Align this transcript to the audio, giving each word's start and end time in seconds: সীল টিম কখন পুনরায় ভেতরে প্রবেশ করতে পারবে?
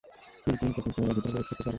সীল 0.43 0.55
টিম 0.59 0.69
কখন 0.71 0.91
পুনরায় 0.95 1.15
ভেতরে 1.17 1.23
প্রবেশ 1.25 1.47
করতে 1.49 1.55
পারবে? 1.55 1.69